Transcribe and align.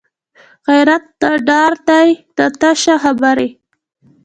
غیرت 0.67 1.03
نه 1.21 1.31
ډار 1.47 1.73
دی 1.87 2.09
نه 2.37 2.45
تشه 2.59 2.95
خبرې 3.03 3.49